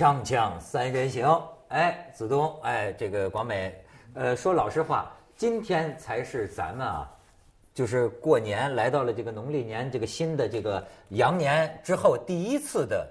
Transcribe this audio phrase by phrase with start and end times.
[0.00, 3.70] 锵锵三人行，哎，子东，哎，这个广美，
[4.14, 7.06] 呃，说老实话，今天才是咱们啊，
[7.74, 13.06] 就是过年来到了这个农历年这个新的这个羊年之后第一次的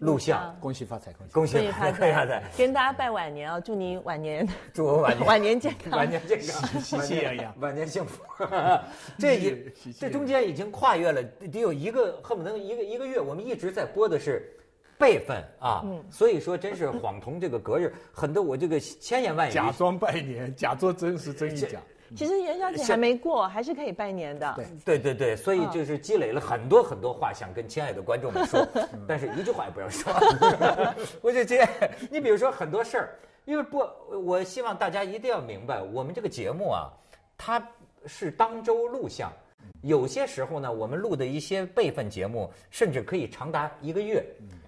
[0.00, 1.32] 录像，恭喜发财，恭喜！
[1.32, 3.58] 恭喜恭喜发发财财， 跟大家拜晚年啊！
[3.58, 4.46] 祝您晚年。
[4.74, 5.24] 祝我晚年。
[5.26, 7.54] 晚年健康，晚年健康，喜气洋洋。
[7.60, 8.22] 晚年幸福。
[9.18, 14.52] 这一这中间已经跨越了得有一个恨不得一个一个月，我们一直在播的是
[14.98, 21.80] 辈分啊，所以说真是恍同这个隔日，很多我这个千言万语假装拜年，假作真实真亦假。
[22.14, 24.54] 其实元宵节还没过，还是可以拜年的。
[24.84, 28.64] 对对对对，所以就是积累了很多很多话想跟亲爱的观众们说，
[29.08, 30.12] 但是一句话也不要说。
[31.20, 31.68] 我就接，
[32.08, 33.84] 你比如说很多事儿，因为不，
[34.24, 36.88] 我希望大家一定要明白，我们这个节目啊，
[37.36, 37.60] 它
[38.06, 39.32] 是当周录像，
[39.82, 44.24] 有些时候呢，我们录的一些备份节目，甚至可以长达一个月。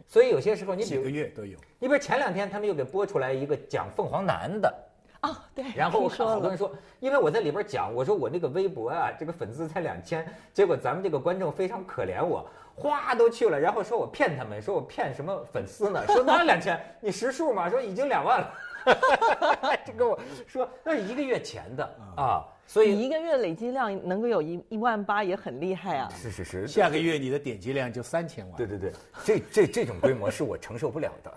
[0.06, 1.58] 所以有些时候，你比几如个月都有。
[1.78, 4.74] 你比如前两天他们又给播出来一个讲凤凰男的。
[5.22, 5.64] 哦，对。
[5.74, 16.02] 然后我看听说了好多人说，因为我在里边讲，我说我那个微博啊，这个粉丝才两千，结果咱们这个观众非常可怜我，哗都去了，然后说我骗他们，说我骗什么粉丝呢？
[16.06, 16.80] 说哪两千？
[17.00, 17.68] 你实数吗？
[17.68, 18.54] 说已经两万了，
[19.84, 21.84] 这跟我说那是一个月前的
[22.16, 26.08] 啊，所以你一个月累积量能够有一一万八，也很厉害啊。
[26.14, 28.56] 是是是，下个月你的点击量就三千万。
[28.56, 28.92] 对对对，
[29.24, 31.34] 这这这种规模是我承受不了的。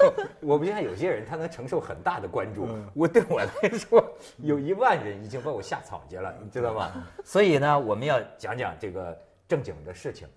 [0.40, 2.68] 我不像有些人，他能承受很大的关注。
[2.94, 4.04] 我对我来说，
[4.38, 6.92] 有一万人已经把我吓草去了，你知道吗？
[7.24, 10.28] 所以呢，我们要讲讲这个正经的事情，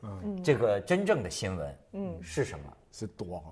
[0.44, 2.66] 这个真正的新闻，嗯，是什么？
[2.92, 3.44] 是多。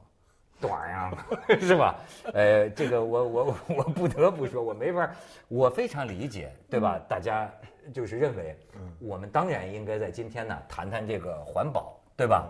[0.60, 1.12] 短呀，
[1.60, 1.96] 是吧？
[2.34, 5.16] 呃，这个我我我不得不说，我没法儿，
[5.48, 7.00] 我非常理解，对吧？
[7.08, 7.50] 大家
[7.94, 8.56] 就是认为，
[9.00, 12.48] 我们当然应该在今天呢谈谈这个环保，对吧？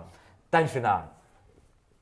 [0.49, 0.89] 但是呢，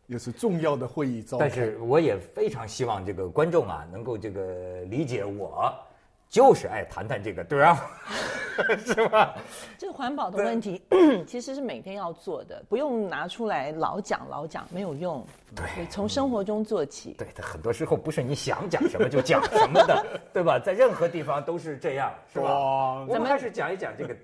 [0.07, 1.47] 又是重要的会议召开。
[1.47, 5.73] 但是我也非常希望这个观众啊能够这个理解我，
[6.29, 7.91] 就是爱谈谈这个，对吧？
[8.85, 9.35] 是吧？
[9.77, 10.81] 这个环保的问题
[11.27, 15.25] 其实是每天要做的，不用拿出来老讲老讲，没有用。
[15.55, 17.13] 对从生活中做起。
[17.17, 20.57] 对，它很多时候不是你想讲什么就讲什么的， 对吧？
[20.57, 22.45] 在任何地方都是这样，是吧？
[22.45, 24.15] 哇我们还是讲一讲这个。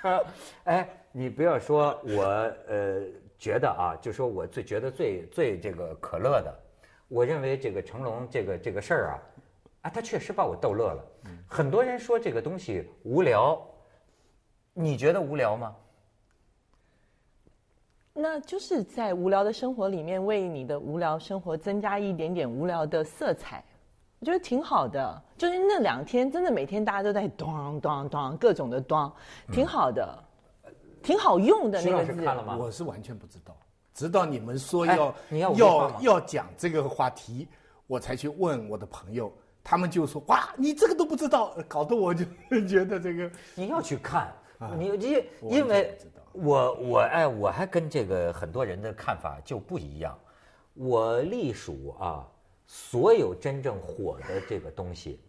[0.64, 2.22] 哎，你不要说我
[2.68, 3.00] 呃
[3.38, 6.54] 觉得啊，就说我最觉得最最这个可乐的，
[7.08, 9.18] 我认为这个成龙这个这个事儿啊，
[9.82, 11.04] 啊，他确实把我逗乐了。
[11.46, 13.60] 很多人说这个东西无聊，
[14.74, 15.74] 你觉得无聊吗？
[18.12, 23.64] 那就是在无聊的生活里面，为你的无聊生活增加一点点无聊的色彩，
[24.18, 25.22] 我觉得挺好的。
[25.36, 29.12] 就是那两天，真的每天大家都在咚咚咚各种的咚，
[29.52, 30.18] 挺好的，
[31.00, 32.24] 挺好用的那个字。
[32.24, 32.56] 看了吗？
[32.56, 33.56] 我是完全不知道，
[33.94, 37.46] 直到你们说哎要要要讲这个话题，
[37.86, 39.32] 我才去问我的朋友，
[39.70, 42.24] 他们就说哇，你这个都不知道，搞得我就
[42.66, 44.32] 觉得这个你要去看，
[44.78, 45.98] 你因因为
[46.32, 50.18] 我我哎，我还跟这个很多人的看法就不一样。
[50.72, 52.26] 我隶属啊，
[52.66, 55.20] 所有真正火的这个东西，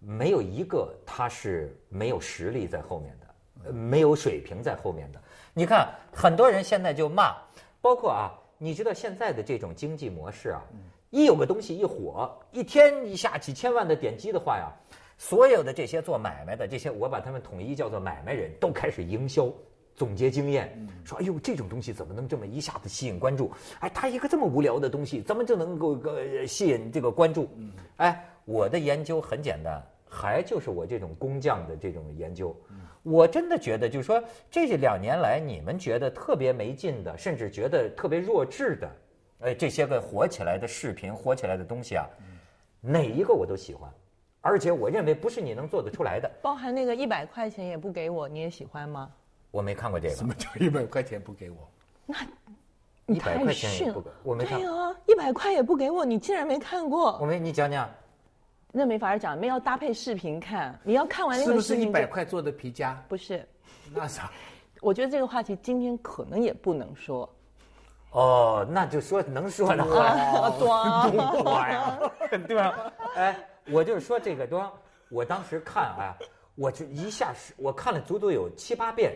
[0.00, 3.26] 没有一个它是没有实力在后面的，
[3.66, 5.22] 呃没有水平在后面的。
[5.54, 7.36] 你看，很多人现在就骂，
[7.80, 10.64] 包括啊，你知道现在的这种经济模式啊，
[11.10, 14.70] 一有个东西一火，一天一下几千万的点击的话呀，
[15.16, 19.52] 所有的这些做买卖的这些，我把他们统一叫做买卖人，都开始营销。
[19.94, 20.72] 总结经验，
[21.04, 23.50] 说：“哎呦，这种东西怎么能这么一下子吸引关注？
[23.80, 27.48] 哎，他一个这么无聊的东西，怎么就能够呃吸引这个关注？
[27.96, 32.56] 哎，我的研究很简单，还就是我这种工匠的这种研究。
[33.02, 38.88] 我真的觉得，就是说，这两年来你们觉得特别没劲的，甚至觉得特别弱智的，
[39.40, 42.04] 哎，这些个火起来的视频、火起来的东西啊，
[42.80, 43.88] 哪一个我都喜欢，
[44.40, 46.30] 而且我认为不是你能做得出来的。
[46.42, 49.10] 包含那个一百块钱也不给我，你也喜欢吗？
[49.50, 51.56] 我没看过这个什，么叫一百块钱不给我？
[52.04, 52.16] 那
[53.06, 54.68] 一百块钱也不给，我没看对。
[54.68, 57.26] 啊，一百块也不给我，你竟然没看过我过？
[57.26, 57.88] 没，你讲讲。
[58.70, 60.78] 那没法讲，没要搭配视频看。
[60.84, 63.02] 你要看完那个是不是一百块做的皮夹？
[63.08, 63.46] 不是。
[63.94, 64.30] 那啥，
[64.80, 67.28] 我觉得这个话题今天可能也不能说。
[68.10, 71.98] 哦，那就说能说的话，啊，多多呀，
[72.48, 72.92] 对吧？
[73.16, 73.36] 哎，
[73.70, 74.64] 我就是说这个东，
[75.10, 76.16] 我当时看啊，
[76.54, 79.12] 我就一下是，我看了足足有七八遍，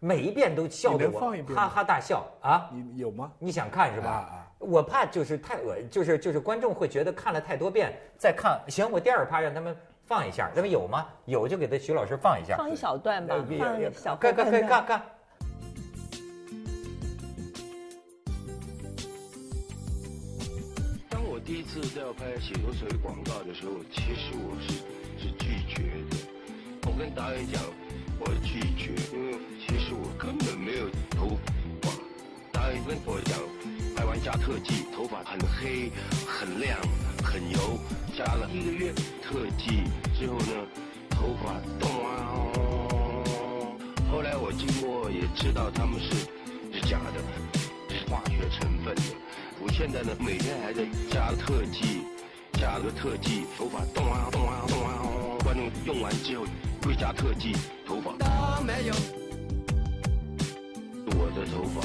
[0.00, 1.20] 每一遍都笑得我
[1.54, 2.68] 哈哈大笑啊！
[2.72, 3.32] 你有吗？
[3.38, 4.10] 你想看是吧？
[4.10, 11.06] 啊啊我怕就是太恶，就是就是观众会觉得看了太多遍，再看行，我第二趴让他们放一下，他们有吗？
[11.26, 15.02] 有就给他徐老师放一下，放一小段吧呃，放一小看看看看看。
[21.46, 23.54] 第一次在我拍洗头水广告的。
[23.54, 24.82] 时候，其实我是
[25.16, 25.84] 是拒绝。
[26.10, 26.16] 的。
[26.82, 27.62] 我跟导演讲，
[28.18, 31.38] 我拒绝，因为其实我根本没有头
[31.80, 31.92] 发。
[32.50, 33.38] 导演跟我讲，
[33.94, 35.92] 拍完加特技，头发很黑、
[36.26, 36.76] 很亮、
[37.22, 37.78] 很油，
[38.18, 38.92] 加了一个月
[39.22, 39.84] 特技
[40.18, 40.66] 之后呢，
[41.08, 42.50] 头发动啊！
[44.10, 46.26] 后来我经过也知道他们是
[46.74, 47.22] 是假的，
[49.76, 52.00] 现在呢，每天还在加特技，
[52.54, 56.46] 加个特技，头发动啊动啊动啊，观众用完之后
[56.82, 57.52] 会加特技，
[57.86, 58.94] 头发都没有。
[61.08, 61.82] 我的头发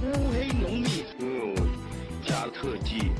[0.00, 1.56] 乌黑浓密，因为我
[2.26, 3.12] 加特技，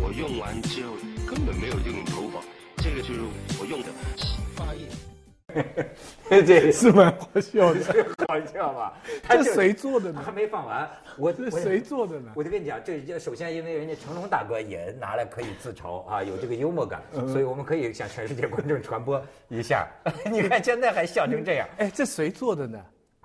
[0.00, 0.92] 我用完之后
[1.26, 2.40] 根本没有这种头发，
[2.76, 3.20] 这个就是
[3.58, 5.15] 我用的洗发液。
[6.28, 7.80] 这 是蛮好笑的。
[7.82, 8.92] 是 好笑吧？
[9.22, 10.32] 他这谁做的呢还？
[10.32, 12.32] 没放完，我这我谁做的呢？
[12.34, 19.86] 我就跟你讲，这这首先因为人家成龙大哥也拿来可以自嘲啊，有这个幽默感，嗯所以我们可以向全世界观众传播一下。
[20.30, 22.78] 你看现在还笑成这样，哎，这谁做的呢？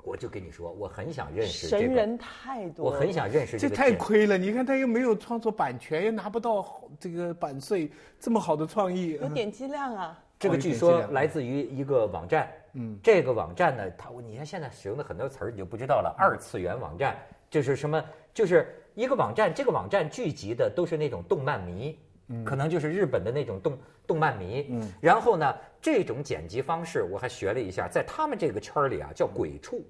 [0.04, 4.36] 我就跟你说，我很想认识这个，神人太多，我很想认识这太亏了！
[4.36, 10.18] 你看他又没有创作版权，又拿不到这个版税，这么好的创意，有点击量啊。
[10.42, 17.16] 这个据说来自于一个网站，嗯，这个网站呢，它你看现在使用的很多词儿你就不知道了，二次元网站
[17.48, 18.04] 就是什么，
[18.34, 22.00] 就是一个网站，这个网站聚集的都是那种动漫迷，
[22.30, 23.78] 嗯可能就是日本的那种动
[24.08, 29.86] 动漫迷，嗯，然后呢，这种剪辑方式我还学了一下，在他们这个圈儿里啊叫鬼畜，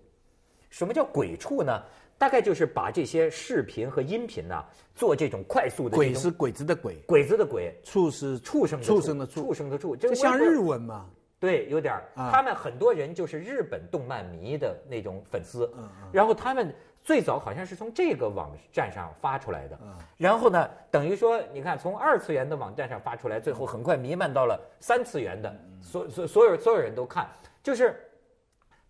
[0.70, 1.82] 什么叫鬼畜呢？
[2.22, 4.64] 大概就是把这些视频和音频呢、
[4.94, 9.42] 做这种快速的鬼是鬼子的鬼，鬼子的鬼，畜是畜生的畜生的畜。
[9.42, 11.08] 畜，生的畜，这像日文吗？
[11.40, 16.72] 对，有点他们很多人就是日本动漫迷的那种粉丝，嗯然后他们
[17.04, 19.92] 最早好像是从这个网站上发出来的，嗯。
[20.16, 25.82] 然后呢，等于说你看从二次元的网站上发出来，最后很快弥漫到了三次元的，嗯。
[25.82, 27.28] 所所所有所有人都看，
[27.64, 28.00] 就是。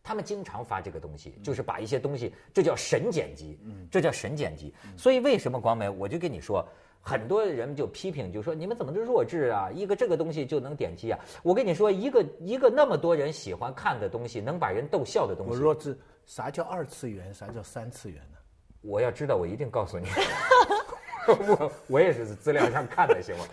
[0.03, 3.59] 他们经常发这个东西，就是把一些东西，这叫神剪辑，
[3.89, 4.73] 这叫神剪辑。
[4.97, 6.67] 所以为什么广美，我就跟你说，
[7.01, 9.69] 很多人就批评，就说你们怎么都弱智啊？
[9.71, 11.19] 一个这个东西就能点击啊？
[11.43, 17.33] 我跟你说，一个一个那么多人喜欢看的东西，能把人逗笑的东西，我弱智，啥叫二次元？
[17.33, 18.37] 啥叫三次元呢？
[18.81, 20.07] 我要知道，我一定告诉你。
[21.27, 23.45] 我我也是资料上看的，行吗？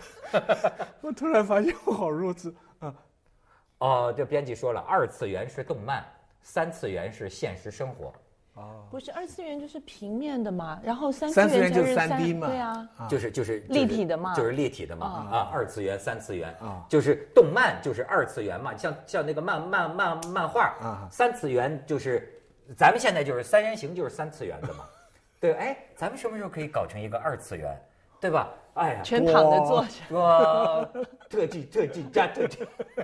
[1.01, 2.95] 我突然发现我好弱智啊！
[3.77, 6.03] 哦，这编辑说了，二次元是动漫，
[6.41, 8.13] 三次元是现实生活。
[8.91, 12.47] 不是二次元就是平面的嘛，然后三三次元就是元才是 3D 嘛。
[12.47, 14.35] 对啊，就是就是立体的嘛。
[14.35, 15.05] 就是立体的嘛。
[15.31, 15.37] 啊。
[15.37, 16.53] 啊，二次元、三次元。
[16.59, 16.85] 啊。
[16.89, 20.75] 就是动漫就是二次元嘛，像像那个漫漫漫漫画。
[20.81, 21.07] 啊。
[21.09, 22.29] 三次元就是
[22.75, 24.83] 咱们现在就是三人行就是三次元的嘛，
[25.39, 27.81] 对，哎，咱们什么时候可以搞成一个二次元，
[28.19, 28.49] 对吧？
[28.73, 30.19] 哎呀，全躺着坐着。
[30.19, 30.85] 哇，
[31.29, 32.59] 特技特技加特技，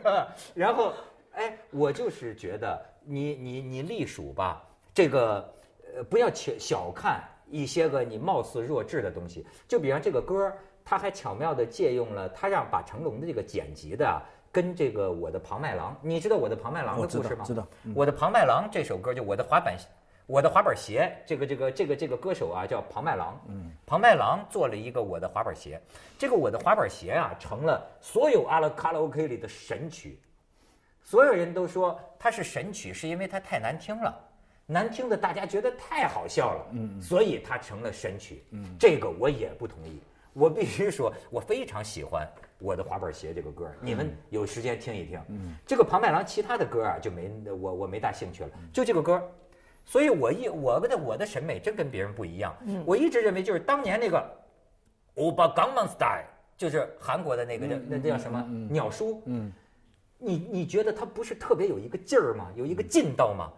[0.54, 0.92] 然后
[1.34, 4.62] 哎，我就是觉得你你你隶属吧，
[4.94, 5.54] 这个
[5.96, 14.22] 呃不要小小看一些个你貌似弱智的东西，就比方这个歌儿，他还巧妙的借用了他让把成龙的这个剪辑的啊。
[14.52, 17.40] 跟这个我的庞麦郎，你知道我的庞麦郎的故事吗？
[17.40, 19.76] 道知道我的庞麦郎这首歌就我的滑板，
[20.28, 25.78] 我的滑板鞋，这个这个这个这个歌手啊叫庞麦郎，嗯，庞麦郎做了一个我的滑板鞋，
[26.18, 30.22] 这个我的滑板鞋啊成了所有阿拉卡拉 OK 里的神曲，
[31.06, 34.14] 所有人都说它是神曲，是因为它太难听了，
[34.66, 40.02] 难听的大家觉得太好笑了，嗯，所以它成了神曲，嗯，这个我也不同意，
[40.34, 49.22] 我必须说，我非常喜欢我的滑板鞋这个歌，你们有时间听一听，嗯，这个庞麦郎其他的歌啊就没我我没大兴趣了，就这个歌。
[49.88, 54.28] 所以我一我的我的审美真跟别人不一样，我一直认为就是当年那个
[55.14, 56.26] 欧巴港 n style，
[56.58, 58.44] 就是韩国的那个叫那那叫什么？
[58.72, 59.54] 鸟叔，嗯，
[60.18, 62.48] 你你觉得他不是特别有一个劲儿吗？
[62.56, 63.52] 有一个劲道吗？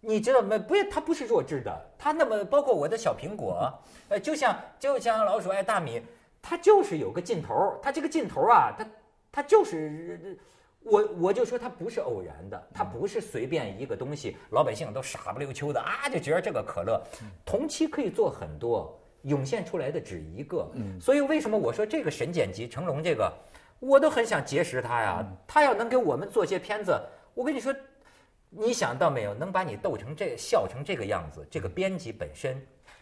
[0.00, 0.58] 你知道吗？
[0.58, 3.72] 不是，他不是弱智的，他那么包括我的小苹果，
[4.08, 6.02] 呃，就像就像老鼠爱大米，
[6.42, 8.86] 它就是有个劲头儿，它这个劲头儿啊，它
[9.32, 10.38] 它就是。
[10.86, 17.02] 我我就说它不是偶然的，它不是随便一个东西，老百姓都傻不溜秋的啊，就觉得这个可乐，
[17.42, 20.70] 同期可以做很多，涌现出来的只一个。
[21.00, 23.32] 所以为什么我说这个神剪辑成龙这个，
[23.78, 25.24] 我都很想结识他呀。
[25.46, 26.98] 他要能给我们做些片子，
[27.34, 27.74] 我跟你说，
[28.50, 29.34] 你想到没有？
[29.34, 32.60] 能把你逗成这笑成这个样子，这个编辑本身。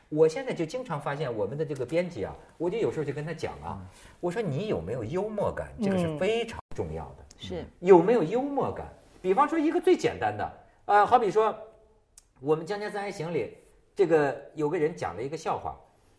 [0.09, 3.81] 我现在就经常发现我们的这个编辑啊，我就有时候就跟他讲啊，
[4.21, 7.25] 我说你有没有幽默感，这个是嗯非常重要的。
[7.39, 8.87] 是有没有幽默感？
[9.23, 10.53] 比方说一个最简单的，
[10.85, 11.57] 啊，好比说，
[12.41, 13.57] 我们《江家三人行》里，
[13.97, 15.75] 这个有个人讲了一个笑话，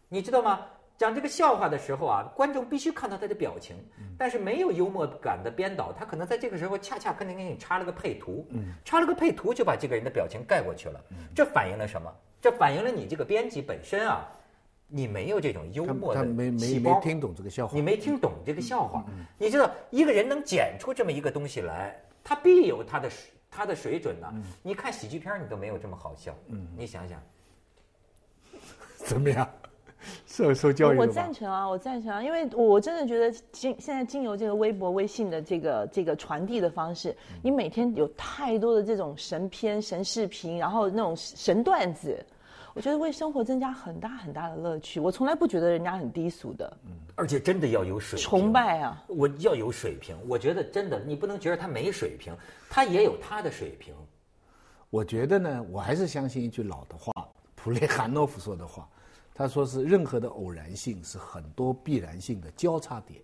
[0.09, 0.65] 你知道吗？
[0.97, 3.75] 讲这个笑话的时候啊，观众必须看到他的表情，
[4.17, 8.47] 但是没有幽默感的编导，他可能在这个时候恰恰可能给你插了个配图，
[8.85, 11.03] 插了个配图就把这个人的表情盖过去了。
[11.35, 12.13] 这反映了什么？
[12.39, 14.29] 这反映了你这个编辑本身啊，
[14.87, 16.21] 你没有这种幽默的
[16.57, 17.81] 细胞没听懂这个笑话你。
[17.81, 19.03] 没听懂这个笑话。
[19.37, 24.31] 你知道，一个人能剪出这么一个东西来，他必有他的水他的水准呢。
[24.61, 26.35] 你看喜剧片，你都没有这么好笑。
[26.77, 27.21] 你想想，
[28.97, 29.49] 怎么样？
[30.33, 31.31] 受受教育我赞？
[31.31, 42.25] 成啊，我赞成啊，因为我真的觉得经现在经由这个微博、微信的这个这个传递的方式，你每天有太多的这种神片、神视频，然后那种神段子，
[42.73, 44.99] 我觉得为生活增加很大很大的乐趣。
[44.99, 48.27] 我从来不觉得人家很低俗的，嗯而且真的要有水平。
[48.27, 49.03] 崇拜啊！
[49.09, 52.33] 我要有水平，我觉得真的，你不能觉得他没水平，
[52.71, 53.93] 他也有他的水平。
[54.89, 57.13] 我觉得呢，我还是相信一句老的话，
[57.53, 58.89] 普列汉诺夫说的话，
[59.33, 63.21] 他说是任何的偶然性是很多必然性的交叉点。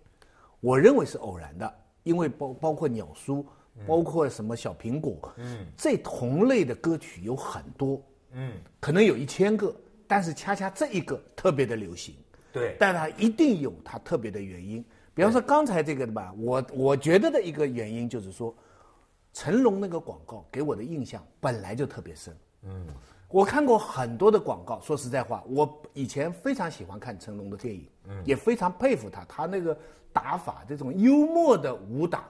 [0.60, 3.46] 我认为是偶然的，因为包包括鸟叔，
[3.86, 8.02] 包括什么小苹果，嗯，这同类的歌曲有很多，
[8.32, 9.74] 嗯，可能有一千个，
[10.06, 12.14] 但是恰恰这一个特别的流行，
[12.52, 14.84] 对，但它一定有它特别的原因。
[15.14, 18.54] 比方说刚才这个的吧，我我觉得的一个原因就是说，
[19.32, 22.36] 成龙那个广告给我的印象本来就特别深。
[22.62, 22.86] 嗯，
[23.30, 29.76] 我看过很多的广告，说实在话，我以前非常喜欢看成龙的电影，嗯，也非常佩服他，他那个
[30.12, 32.28] 打法，这种幽默的武打。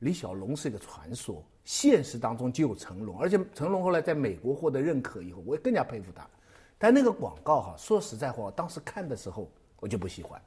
[0.00, 6.26] 李小龙是一个传说，现实当中就有成龙，而且成龙后来在美国获得认可以后，我也更加佩服他。
[6.76, 10.42] 但那个广告哈，说实在话，我当时看的时候我就不喜欢。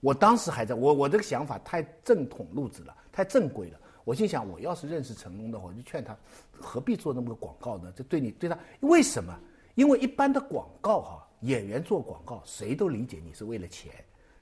[0.00, 3.80] 我当时还在我我这个想法太正统路子了，太正规了。
[4.08, 6.16] 我心想，我要是认识成龙的话，我就劝他
[6.58, 7.92] 何必做那么个广告呢？
[7.94, 9.38] 这对你对他为什么？
[9.74, 13.92] 因为一般的广告哈，演员做广告，谁都理解你是为了钱，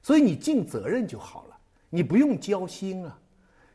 [0.04, 1.56] 所以你尽责任就好了，
[1.90, 3.18] 你不用交心啊。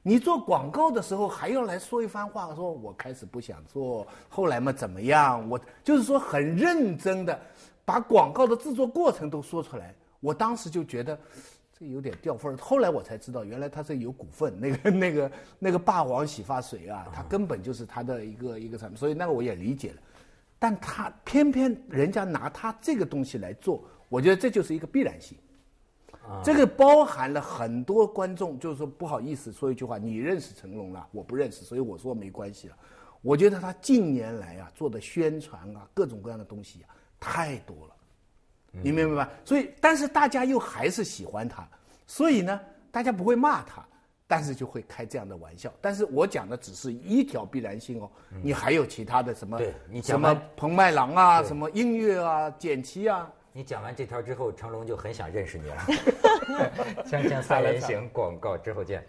[0.02, 5.46] 你做广告的时候还要来说一番话，说我开始不想做，后来嘛怎么样？
[5.50, 7.38] 我就是说很认真的
[7.84, 9.94] 把广告的制作过程都说出来。
[10.22, 11.20] 我当时就觉得
[11.82, 19.96] 这有点掉份儿，后来我才知道，原来他是有股份，那个那个那个霸王洗发水啊，他根本就是他的一个一个产品，所以那个我也理解了。
[20.60, 25.36] 但他偏偏人家拿他这个东西来做，我觉得这就是一个必然性。
[26.44, 32.78] 这个包含了很多观众，就是说不好意思说一句话，你认识成龙了，我不认识，所以我说没关系了。
[33.24, 37.96] 我觉得他近年来啊做的宣传啊，各种各样的东西啊太多了，
[38.72, 39.32] 你明白吧？
[39.44, 41.68] 所以，但是大家又还是喜欢他，
[42.08, 42.60] 所以呢，
[42.92, 43.86] 大家不会骂他，
[44.28, 45.74] 但是就会开这样的玩笑。
[45.82, 48.10] 但是我讲的只是一条必然性哦，
[48.42, 53.30] 你还有其他的什么对你什么彭麦郎啊，什么音乐啊，简七啊。
[53.54, 55.75] 你讲完这条之后，成龙就很想认识你了。
[57.06, 59.06] 锵锵三人行 广告之后见。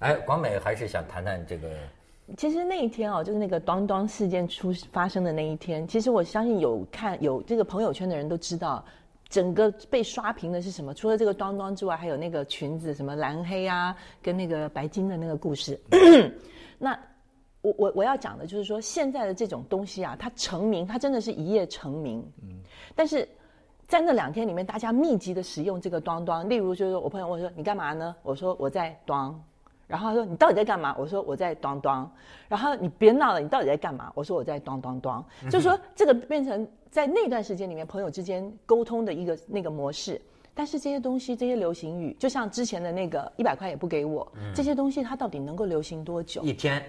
[0.00, 1.68] 哎，广美还是想谈谈这个，
[2.36, 8.84] 其实那一天哦，就是那个端端事件出发生的那一天，其实我相信有看有这个朋友圈的人都知道，
[9.28, 10.92] 整个被刷屏的是什么？
[10.92, 15.80] 除了这个端端之外，还有那个裙子什么蓝黑啊，跟那个白金的那个故事。
[16.78, 16.98] 那
[17.62, 22.24] 我我我要讲的就是说，现在的这种东西啊，它成名，它真的是一夜成名。
[22.42, 22.60] 嗯，
[22.94, 23.28] 但是。
[23.88, 28.14] 在那两天里面，大家密集的使用这个端端，例如就是我朋友问说你干嘛呢？
[28.22, 29.34] 我说我在端，
[29.88, 30.94] 然后他说你到底在干嘛？
[30.96, 32.08] 我说我在端端，
[32.46, 34.12] 然后你别闹了，你到底在干嘛？
[34.14, 40.20] 我说我在当当当，就说这个变成在那段时间里面朋友之间沟通的一个那个模式。
[40.54, 46.42] 但是这些东西，这些流行语，就像之前的那个一百块也不给我，这些东西它到底能够流行多久？
[46.42, 46.82] 一天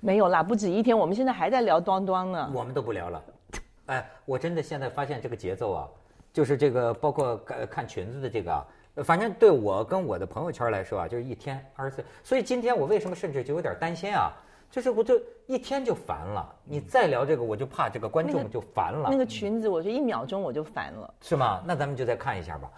[0.00, 2.50] 没有啦，不止一天，我们现在还在聊端端呢。
[2.54, 3.22] 我们都不聊了。
[3.86, 5.88] 哎，我真的现在发现这个节奏啊，
[6.32, 8.66] 就是这个包括看看裙子的这个啊，呃
[9.04, 12.04] 反正对我跟我的朋友圈来说啊，就是一天二十四。
[12.22, 14.32] 所以今天我为什么甚至就有点担心啊？
[14.70, 19.08] 就是我就一天就烦了，你再聊这个，我就怕这个观众就烦了。
[19.10, 21.14] 那个裙子，我就一秒钟我就烦了。
[21.22, 21.64] 是吗？
[21.66, 22.70] 那咱们就再看一下吧，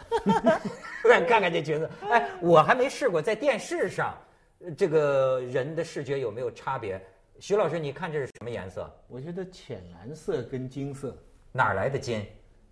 [1.03, 1.91] 再看看这裙子。
[2.09, 4.15] 哎，我还没试过在电视上，
[4.61, 7.05] 呃这个人的视觉有没有差别？
[7.41, 8.89] 徐老师，你看这是什么颜色？
[9.09, 11.17] 我觉得浅蓝色跟金色，
[11.51, 12.25] 哪儿来的金？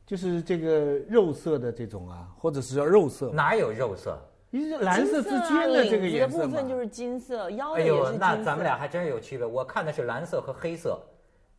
[0.09, 4.19] 就是这个肉色的这种啊，或者是叫肉色，哪有肉色？
[4.49, 8.19] 你是蓝色之间的这个颜色嘛部分就是金色，腰哎呦的也是，金色。
[8.19, 9.47] 那咱们俩还真是有区别。
[9.47, 10.99] 我看的是蓝色和黑色，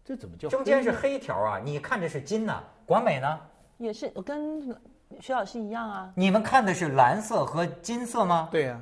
[0.03, 1.62] 这怎么叫中间是黑条啊。
[1.63, 3.39] 你看的是金呐、广美呢？
[3.77, 4.75] 也是，我跟
[5.20, 8.50] 徐老师一样啊，你们看的是蓝色和金色吗？
[8.51, 8.82] 对呀、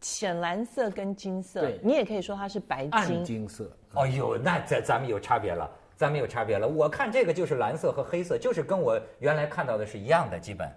[0.00, 3.24] 浅蓝色跟金色对，你也可以说它是白暗金。
[3.24, 3.68] 金色。
[3.94, 6.68] 哎呦，那咱咱们有差别了，咱们有差别了。
[6.68, 10.72] 我看这个就是蓝色和黑色，就是跟我原来看到的是一样的，基本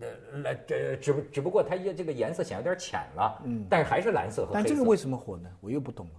[0.00, 4.54] 呃，来这只不只不过它也这个颜色显有点浅了，嗯，但是还是蓝色和黑色。
[4.54, 5.50] 但这个为什么火呢？
[5.60, 6.12] 我又不懂了。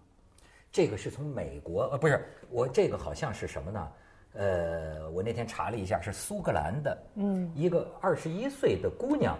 [0.71, 3.91] 这个是从美国呃不是我这个好像是什么呢？
[4.33, 9.37] 呃，我那天查了一下，是苏格兰的，嗯，一个二十一岁的姑娘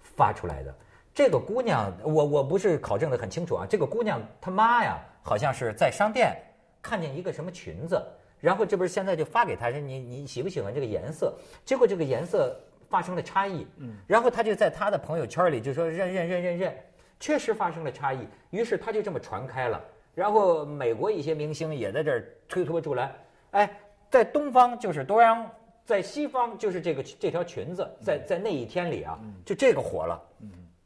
[0.00, 0.74] 发出来的。
[1.14, 3.66] 这个姑娘，我我不是考证的很清楚啊。
[3.68, 6.36] 这个姑娘她妈呀，好像是在商店
[6.82, 8.00] 看见一个什么裙子，
[8.46, 11.34] 然后这不是现在就发给他说你你喜不喜欢这个颜色？
[11.64, 12.56] 结果这个颜色
[12.88, 16.76] 发生了差异，嗯，然后他就在他的朋友圈里就说认认认认认，
[17.18, 19.82] 确实发生了差异，于是他就这么传开了。
[20.14, 23.12] 然后美国一些明星也在这儿推脱出来，
[23.50, 23.68] 哎。
[24.08, 25.50] 在东方就是多样，
[25.84, 30.22] 在西方就是这个这条裙子，在在那一天里啊，就这个火了，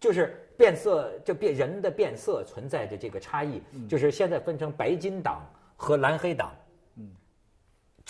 [0.01, 5.45] 就是变色，就变人的变色存在着这个差异，就是现在分成白金党
[5.77, 6.51] 和蓝黑党。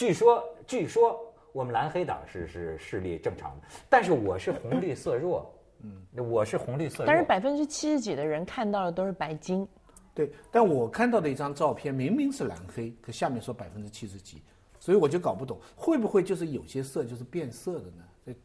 [0.01, 1.21] 据说据说
[1.53, 7.07] 我们蓝黑党是是视力正常的，但是我是红绿色弱，嗯我是红绿色弱。
[7.07, 9.69] 但是百分之七十几的人看到的都是白金。
[10.15, 14.43] 对，但我看到的一张照片明明是蓝黑，可下面说百分之七十几。
[14.79, 18.03] 所以我就搞不懂，会不会就是有些色就是变色的呢？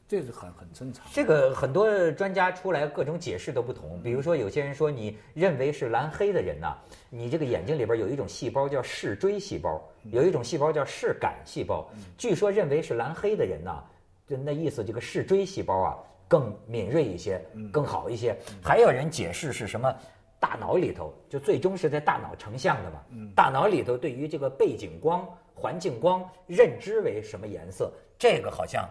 [0.07, 1.05] 这这是很很正常。
[1.13, 4.01] 这个很多专家出来各种解释都不同。
[4.01, 6.75] 比如说，有些人说你认为是蓝黑的人呐，
[7.09, 11.87] 你这个眼睛里边有一种细胞叫视锥细胞，有一种细胞叫视感细胞。
[12.17, 13.83] 据说认为是蓝黑的人呐，
[14.27, 17.39] 就那意思，这个视锥细胞啊更敏锐一些，
[17.71, 18.35] 更好一些。
[18.63, 19.93] 还有人解释是什么？
[20.39, 22.99] 大脑里头就最终是在大脑成像的嘛。
[23.35, 25.27] 大脑里头对于这个背景光。
[25.57, 27.89] 环境光认知为什么颜色？
[28.19, 28.85] 这个好像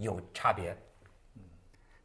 [0.00, 0.76] 有差别。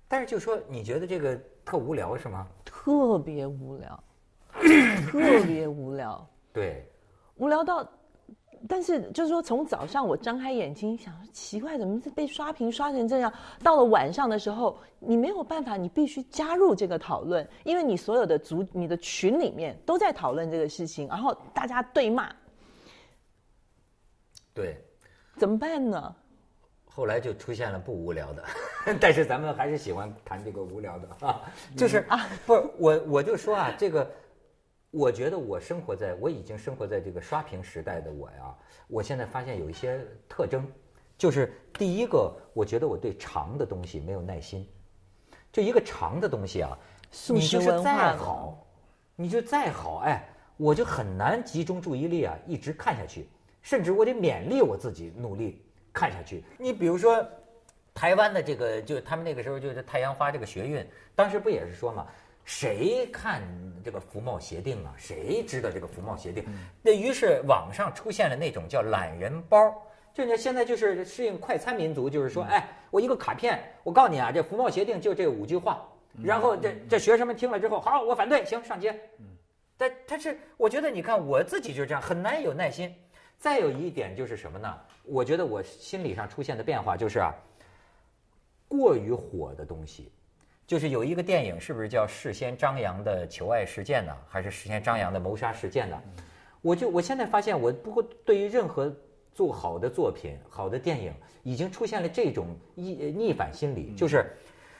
[0.07, 1.35] 但是就说你觉得这个
[1.65, 2.47] 特无聊是吗？
[2.63, 4.03] 特别无聊，
[5.11, 6.27] 特别无聊。
[6.53, 6.87] 对，
[7.37, 7.85] 无聊到，
[8.69, 13.33] 但是就是说，从早上我张开眼睛想，奇怪，怎么是被刷屏刷成这样？
[13.63, 22.33] 到了晚上的时候，你没有办法，你必须加入这个讨论，因为你所有的组、你的群里面都在讨论这个事情，然后大家对骂。
[24.53, 24.79] 对，
[25.35, 26.15] 怎么办呢？
[26.95, 28.43] 后来就出现了不无聊的，
[29.01, 31.41] 但是咱们还是喜欢谈这个无聊的啊。
[31.75, 34.09] 就是啊，不是我我就说啊，这个，
[34.91, 38.55] 我觉得我生活在我已经生活在这个刷屏时代的我呀，
[38.87, 40.65] 我现在发现有一些特征，
[41.17, 44.65] 就是第一个，我觉得我对长的东西没有耐心，
[45.51, 46.77] 就一个长的东西啊，
[47.27, 48.65] 你就是再好，
[49.17, 53.27] 你就再好，哎，我就很难集中注意力啊，一直看下去。
[53.61, 55.61] 甚至我得勉励我自己努力
[55.95, 56.43] 看下去。
[56.57, 57.25] 你比如说，
[57.93, 62.05] 台湾的这个，就他们那个时候就是太阳花这个学运，当时不也是说嘛，
[62.43, 63.41] 谁看
[63.81, 64.93] 这个服贸协定啊？
[64.97, 66.43] 谁知道这个服贸协定？
[66.81, 69.73] 那于是网上出现了那种叫懒人包，
[70.13, 75.87] 就你现在就是适应快餐民族，就是说，哎，我一个卡片，我告诉你啊，这服贸协定就这五句话，
[76.21, 78.99] 然后这这学生们听了之后，好，我反对，行，上街。
[79.77, 82.93] 但他是，我觉得你看我自己就是这样，很难有耐心。
[83.37, 84.73] 再有一点就是什么呢？
[85.07, 87.33] 我觉得我心理上出现的变化就是啊，
[88.67, 90.11] 过于火的东西，
[90.65, 94.15] 就是有一个电影是不是叫事先张扬的求爱事件呢？
[94.27, 96.01] 还是事先张扬的谋杀事件呢？
[96.61, 98.91] 我就我现在发现，我不过对于任何
[99.33, 101.13] 做好的作品、好的电影，
[101.43, 104.25] 已经出现了这种逆逆反心理，就是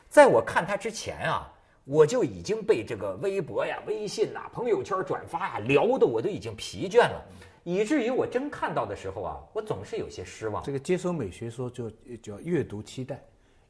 [0.10, 7.24] 在我看它之前啊，我就已经被这个微博呀、微信呐、朋友圈转发呀聊的我都已经疲倦了。
[7.66, 10.64] 以至于我真看到的时候啊，我总是有些失望。
[10.64, 11.90] 这个接收美学说就
[12.22, 13.20] 叫阅读期待，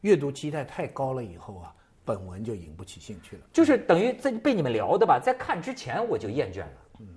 [0.02, 3.44] 阅读期待太高了以后啊，本文就引不起兴趣了。
[3.54, 6.72] 就是等于在被你们聊的吧，在看之前我就厌倦了，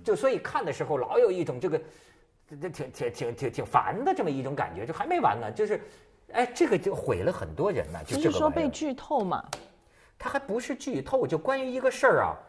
[0.05, 1.81] 就所以看的时候老有一种这个，
[2.47, 5.51] 这挺挺挺挺挺烦的这么一种感觉，就还没完呢。
[5.51, 5.81] 就是，
[6.31, 7.99] 哎，这个就毁了很多人呢。
[8.05, 9.43] 就是说被剧透嘛？
[10.17, 12.39] 他还不是剧透，就关于一个事儿啊，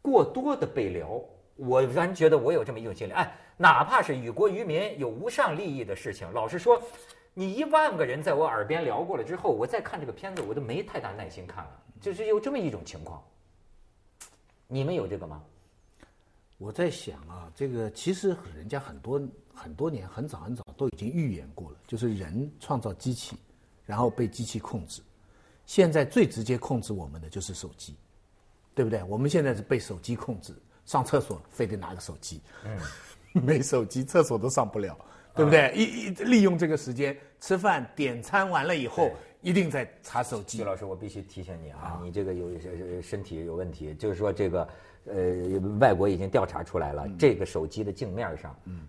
[0.00, 1.20] 过多的被聊，
[1.58, 3.30] 我然觉得我有这么一种心理，哎。
[3.60, 6.80] 哪怕是与国于民有无上利益的事情，老实说，
[7.34, 13.20] 你一万个人在我耳边聊过了之后，我再看这个片子，我都没太大耐心看了，就是有这么一种情况。
[14.68, 15.42] 你们有这个吗？
[16.56, 19.20] 我在想啊，这个其实人家很多
[19.52, 23.36] 很多年很早很早都已经预言过了，就是人创造机器，
[23.84, 25.02] 然后被机器控制。
[25.66, 27.96] 现在最直接控制我们的就是手机，
[28.72, 29.02] 对不对？
[29.02, 30.54] 我们现在是被手机控制，
[30.88, 32.40] 上厕所非得拿个手机。
[32.64, 32.76] 嗯。
[33.44, 34.96] 没手机，厕所都上不了，
[35.34, 35.70] 对不对？
[35.76, 40.56] 一一利用这个时间吃饭点餐完了以后，一定在查手机。
[40.56, 42.50] 徐老师，我必须提醒你啊，你这个有
[43.02, 44.66] 身体有问题，就是说这个
[45.04, 48.88] 呃，外国已经调查出来了，这个手机的镜面上，嗯，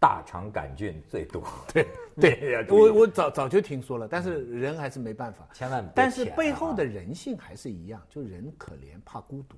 [0.00, 1.42] 大肠杆菌最多。
[1.72, 1.86] 对
[2.20, 5.48] 对， 我我早早就听说了，但是人还是没办法。
[5.54, 9.56] 千万但是背后的人性还是一样，就人可怜怕孤独。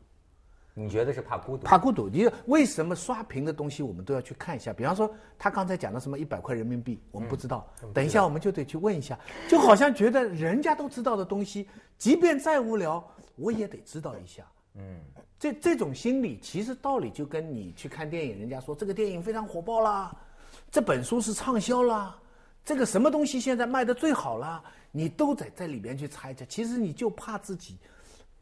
[0.78, 1.66] 你觉得是怕孤独？
[1.66, 4.72] 怕孤独，你为什么刷屏的东西我们都要去看一下？
[4.72, 14.44] 比方说他刚才讲的什么一百块人民币，我们不知道，等一下我们就得去问一下，就好像觉得人家都知道的东西，即便再无聊，我也得知道一下。
[14.76, 15.00] 嗯，
[15.36, 20.16] 这这种心理其实道理就跟你去看电影，人家说这个电影非常火爆啦，
[20.70, 22.16] 这本书是畅销啦，
[22.64, 24.62] 这个什么东西现在卖的最好啦，
[24.92, 26.44] 你都得在里边去猜测。
[26.44, 27.76] 其实你就怕自己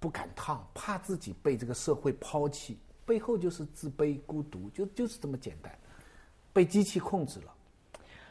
[0.07, 5.77] 不敢烫，怕自己被这个社会抛弃，背后就是自卑、孤独，就就是这么简单，
[6.53, 7.53] 被机器控制了。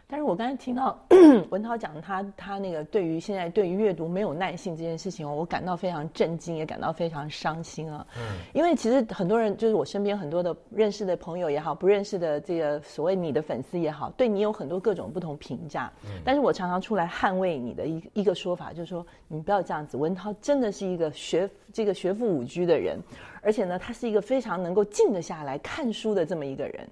[0.07, 1.03] 但是我刚才听到
[1.49, 8.05] 文涛讲他他那个对于现在对于阅读没有耐性这件事情哦，我感到非常震惊，也感到非常伤心啊。
[8.15, 15.91] 嗯，因为其实很多人就是我身边很多的认识的朋友也好，不认识的这个所谓你的粉丝也好，对你有很多各种不同评价。
[16.03, 19.97] 嗯，但是我常常出来捍卫你的一一个说法，就是说你不要这样子。
[19.97, 22.99] 文涛真的是一个学这个学富五车的人，
[23.41, 26.87] 而且呢，他是一个非常能够静得下来看书的这么一个人。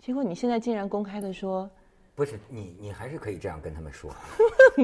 [0.00, 1.68] 结果你现在竟然公开的说。
[2.16, 4.10] 不是你，你还是可以这样跟他们说，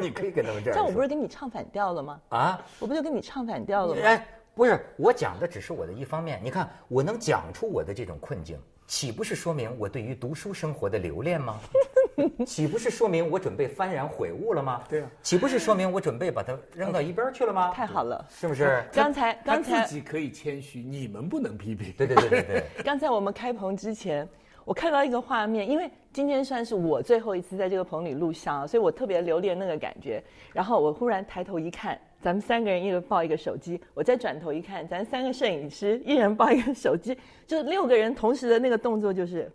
[0.00, 0.72] 你可以跟他们这样说。
[0.72, 2.20] 这样我不是跟你唱反调了吗？
[2.30, 4.02] 啊，我不就跟你唱反调了吗？
[4.04, 6.40] 哎，不是，我讲的只是我的一方面。
[6.42, 11.60] 你看，我能讲出我的这种困境，岂不是说明我对于读书生活的留恋吗？
[12.44, 14.82] 岂不是说明我准备幡然悔悟了吗？
[14.88, 17.70] 对啊岂不是说明我准备把它扔到一边去了吗？
[17.72, 18.26] 太好了！
[18.28, 18.82] 是不是？
[18.92, 21.92] 刚才刚才自己可以谦虚，你们不能批评。
[21.96, 22.82] 对对对对对。
[22.82, 24.28] 刚才我们开棚之前，
[24.64, 30.24] 我看到一个画面，因为今天算是我最后一次在这个棚里录像，所以我特别留恋那个感觉。
[30.50, 39.52] 然后我忽然抬头一看，咱们三个人一人抱一个手机，我再转头一看，咱三个摄影师一人抱一个手机，就六个人同时的那个动作就是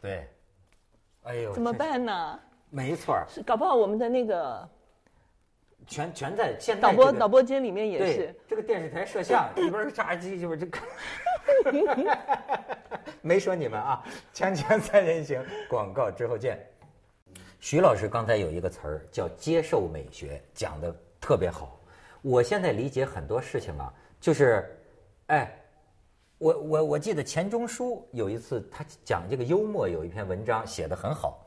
[0.00, 0.24] 对，
[1.24, 1.72] 哎呦，怎么？
[1.72, 2.38] 办呢？
[2.70, 4.68] 没错，是搞不好我们的那个
[5.90, 8.34] 全全在现在导播这个导播间里面也是。
[8.46, 10.78] 这个电视台摄像一边儿炸鸡就是这个，
[13.20, 16.64] 没说你们啊，锵锵三人行，广告之后见。
[17.58, 21.76] 徐老师刚才有一个词儿叫接受美学，讲的特别好。
[22.22, 24.64] 我现在理解很多事情啊，就是，
[25.26, 25.52] 哎，
[26.38, 31.44] 我我我记得钱钟书有一次他讲这个幽默有一篇文章写得很好，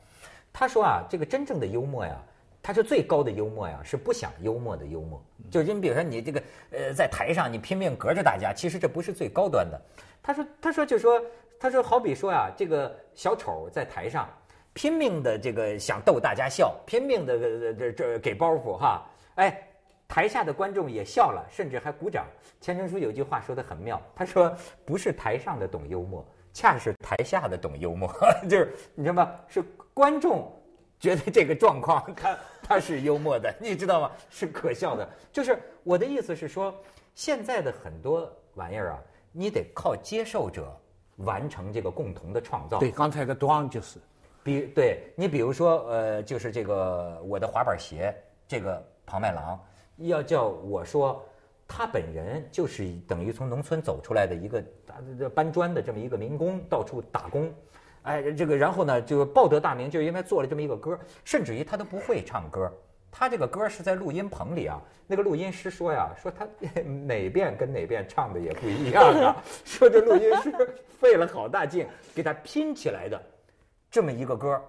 [0.52, 2.22] 他说啊，这个真正的幽默呀，
[2.64, 5.22] 他是最高的幽默呀，是不想幽默的幽默。
[5.50, 9.78] 就是你比如说你这个呃在台上你拼命隔着大家，其实这不是最高端的。
[10.22, 11.22] 他说他说就说
[11.60, 14.26] 他说好比说呀、这个小丑在台上
[14.72, 19.68] 拼命的这个想逗大家笑，拼命的这这这给包袱哈，哎。
[20.06, 22.26] 台下的观众也笑了，甚至还鼓掌。
[22.60, 28.08] 钱钟书有句话说的很妙，他说：“不是台上的懂幽默，恰是台下的懂幽默。
[28.48, 29.32] ”就是你知道吗？
[29.48, 30.52] 是观众
[31.04, 34.10] 觉得这个状况他他是幽默的，你知道吗？
[34.30, 35.06] 是可笑的。
[35.30, 36.74] 就是我的意思是说，
[37.14, 38.98] 现在的很多玩意儿啊，
[39.30, 40.74] 你得靠接受者
[41.16, 42.78] 完成这个共同的创造。
[42.78, 43.98] 对，刚才个端就是，
[44.42, 48.14] 比对你比如说，呃，就是这个我的滑板鞋，
[48.48, 49.62] 这个庞麦郎，
[49.98, 51.22] 要叫我说，
[51.68, 54.64] 他本人就是等于从农村走出来的一个
[55.28, 57.52] 搬砖的这么一个民工，到处打工，
[58.04, 62.72] 哎，这个然后呢就报得大名，就是因为做了这么一个歌，甚至于他都不会唱歌。
[63.10, 66.46] 他这个歌是在录音棚里啊，那个录音师说呀，说他
[67.06, 70.52] 哪遍跟哪遍唱的也不一样啊， 说这录音师
[70.98, 73.20] 费了好大劲给他拼起来的
[73.90, 74.60] 这么一个歌，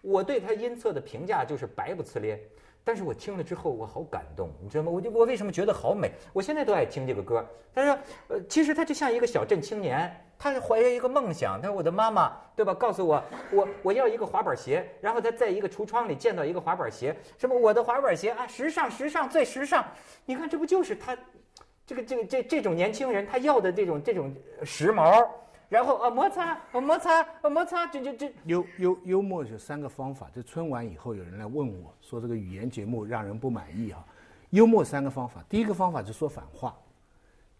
[0.00, 2.40] 我对他音色的评价就是白不呲咧。
[2.82, 4.90] 但是我听了之后，我好感动，你知道吗？
[4.90, 6.10] 我就我为什么觉得好美？
[6.32, 7.46] 我现在都爱听这个歌。
[7.74, 11.60] 他说，呃，其实他就像一个小镇青年，他怀着一个梦想。
[11.60, 12.74] 他说我的妈妈，对吧？
[12.74, 14.84] 告诉我，我 我要一个滑板鞋。
[15.00, 19.84] 然后他在一个橱窗里见到一个滑板鞋，什么我的滑板鞋啊，时尚时尚最时尚。
[20.24, 21.16] 你看，这不就是他，
[21.86, 25.28] 这个这个这这种年轻人他要的这种这种时髦。
[25.70, 30.28] 然后啊摩擦啊摩擦啊摩擦，就就就幽幽幽默有三个方法。
[30.34, 34.04] 这春晚以后有人来问我说这个语言节目让人不满意啊。
[34.50, 36.76] 幽默三个方法，第一个方法就说反话，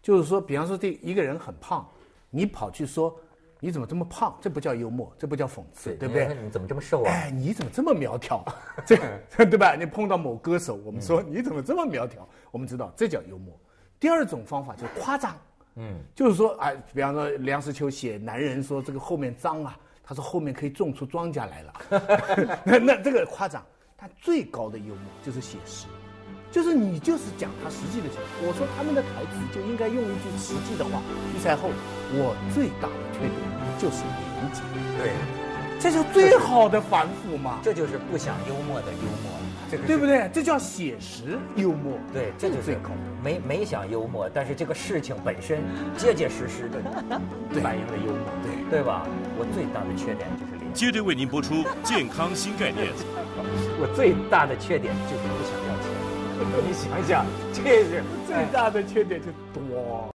[0.01, 1.87] 就是说，比方说这一个人很胖，
[2.29, 3.17] 你跑去说
[3.61, 6.35] 你怎么这么胖，这不叫幽默，这不叫讽刺，对不对？
[6.43, 7.09] 你怎么这么瘦啊？
[7.09, 8.43] 哎，你怎么这么苗条？
[8.83, 8.97] 这
[9.45, 9.73] 对吧？
[9.73, 12.27] 你碰到某歌手，我们说你怎么这么苗条？
[12.51, 13.57] 我们知道这叫幽默。
[13.97, 15.33] 第二种方法就是夸张，
[15.75, 23.63] 嗯，就是说，哎，比方说梁实秋写男人说这个后面脏啊，他说后面可以种出庄稼来了， 那那这个夸张。
[24.03, 25.85] 他最高的幽默就是写实，
[26.51, 28.49] 就是你就是讲他实际的情况。
[28.49, 31.03] 我说他们的台词就应该用一句实际的话。
[31.31, 31.69] 比赛后，
[32.17, 33.37] 我最大的缺点
[33.77, 34.63] 就是廉洁。
[34.97, 35.13] 对，
[35.79, 39.40] 这是最好的反腐嘛，这就是不想幽默的幽默了，
[39.71, 40.05] 这个对不？
[40.05, 40.29] 对？
[40.33, 41.97] 这叫写实幽默。
[42.11, 42.95] 对，这就是最高的。
[43.23, 45.63] 没没想幽默，但是这个事情本身
[45.97, 46.81] 结结实实的
[47.61, 49.07] 反映了幽默，对对吧？
[49.39, 52.87] 我最大的缺点就是脸，接着为您播出健康新概念。
[53.79, 55.87] 我最大的缺点就是不想要钱。
[56.67, 60.11] 你想想，这是最大的缺点就多。